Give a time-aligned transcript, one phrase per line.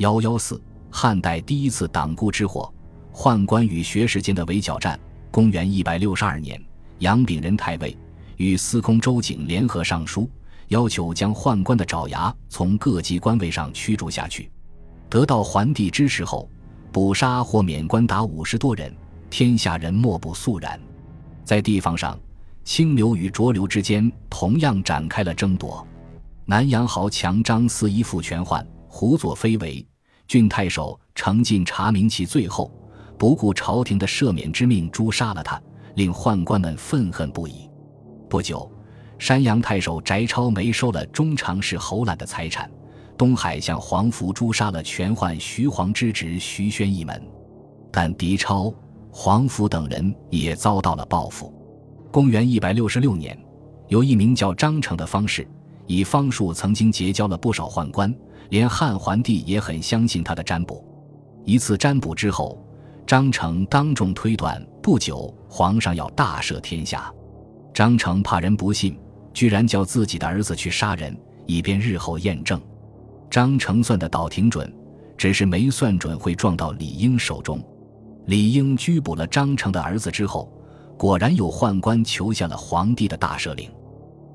[0.00, 0.58] 幺幺四，
[0.90, 2.72] 汉代第一次党锢之祸，
[3.12, 4.98] 宦官与学士间的围剿战。
[5.30, 6.58] 公元一百六十二年，
[7.00, 7.94] 杨炳仁太尉
[8.38, 10.26] 与司空周景联合上书，
[10.68, 14.50] 要求将宦官的爪牙从各级官位上驱逐下去。
[15.10, 16.48] 得到桓帝支持后，
[16.90, 18.90] 捕杀或免官达五十多人，
[19.28, 20.80] 天下人莫不肃然。
[21.44, 22.18] 在地方上，
[22.64, 25.86] 清流与浊流之间同样展开了争夺。
[26.46, 29.86] 南阳豪强张思依附权宦，胡作非为。
[30.30, 32.70] 郡太守程进查明其罪后，
[33.18, 35.60] 不顾朝廷的赦免之命，诛杀了他，
[35.96, 37.68] 令宦官们愤恨不已。
[38.28, 38.70] 不久，
[39.18, 42.70] 山阳太守翟超没收了中常侍侯览的财产。
[43.18, 47.20] 东海向黄福诛杀了权宦徐晃之侄徐宣一门，
[47.90, 48.72] 但狄超、
[49.10, 51.52] 黄福等人也遭到了报复。
[52.12, 53.36] 公元一百六十六年，
[53.88, 55.44] 有一名叫张成的方士，
[55.90, 58.14] 以方术曾经结交了不少宦官。
[58.50, 60.84] 连汉桓帝也很相信他的占卜。
[61.44, 62.64] 一次占卜之后，
[63.06, 67.12] 张成当众推断，不久皇上要大赦天下。
[67.72, 68.96] 张成怕人不信，
[69.32, 72.60] 居然叫自己的儿子去杀人，以便日后验证。
[73.28, 74.72] 张成算的倒挺准，
[75.16, 77.60] 只是没算准会撞到李英手中。
[78.26, 80.52] 李英拘捕了张成的儿子之后，
[80.96, 83.70] 果然有宦官求下了皇帝的大赦令。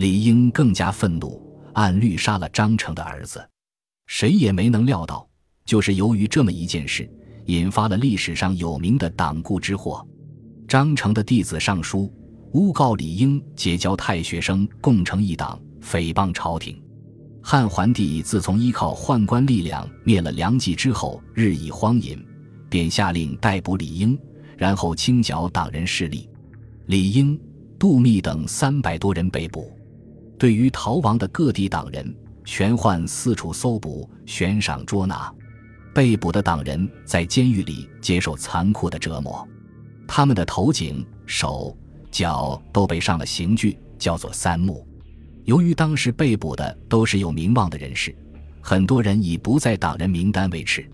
[0.00, 1.38] 李英更加愤怒，
[1.74, 3.46] 按律杀了张成的儿子。
[4.06, 5.28] 谁也没能料到，
[5.66, 7.06] 就是由于这么一件事，
[7.44, 10.02] 引发了历史上有名的党锢之祸。
[10.66, 12.10] 张成的弟子上书
[12.52, 16.82] 诬告李英结交太学生，共成一党，诽谤朝廷。
[17.42, 22.18] 汉桓帝自从依靠宦官力量灭了梁冀之后，日益荒淫，
[22.70, 24.18] 便下令逮捕李英，
[24.56, 26.26] 然后清剿党人势力。
[26.86, 27.38] 李英、
[27.78, 29.70] 杜密等三百多人被捕。
[30.40, 35.30] 对于逃亡的各地党人，玄幻四处搜捕、悬赏捉拿，
[35.94, 39.46] 被捕的党人在监狱里接受残酷的折磨，
[40.08, 41.76] 他们的头颈、手
[42.10, 44.82] 脚都被上了刑具，叫做三木。
[45.44, 48.16] 由于当时被捕的都是有名望的人士，
[48.62, 50.90] 很多人已不在党人名单为耻，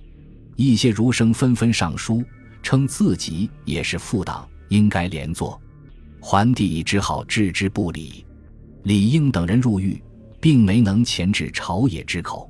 [0.56, 2.20] 一些儒生纷纷上书，
[2.64, 5.56] 称自己也是副党，应该连坐。
[6.18, 8.25] 桓帝只好置之不理。
[8.86, 10.00] 李应等人入狱。
[10.38, 12.48] 并没能钳制朝野之口，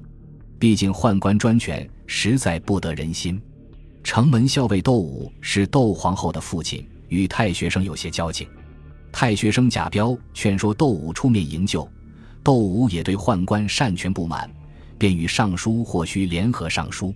[0.59, 3.41] 毕竟宦官专权实在不得人心。
[4.05, 8.47] 城门校尉窦武是窦皇后的父亲，与太学生有些交情。
[9.11, 11.89] 太学生贾彪劝说窦武出面营救，
[12.43, 14.51] 窦武也对宦官擅权不满，
[14.99, 17.15] 便与尚书或须联合上书。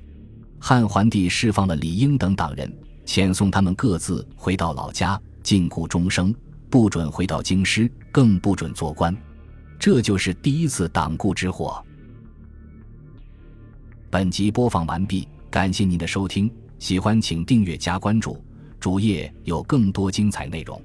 [0.59, 2.73] 汉桓帝释放了李英等党人，
[3.05, 6.35] 遣送他们各自回到老家，禁锢终生，
[6.71, 9.15] 不准回到京师，更不准做官。
[9.77, 11.85] 这就是第一次党锢之祸。
[14.09, 16.49] 本集播放完毕，感谢您的收听，
[16.79, 18.43] 喜欢请订阅加关注，
[18.79, 20.81] 主页有更多精彩内容。